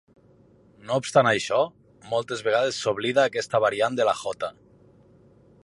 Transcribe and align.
No 0.87 0.95
obstant 1.01 1.27
això, 1.31 1.59
moltes 2.13 2.41
vegades 2.47 2.79
s’oblida 2.85 3.27
aquesta 3.33 3.61
variant 3.67 4.01
de 4.01 4.09
la 4.09 4.17
jota. 4.23 4.51